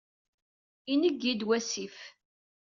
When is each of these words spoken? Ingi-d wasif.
Ingi-d 0.91 1.41
wasif. 1.47 1.97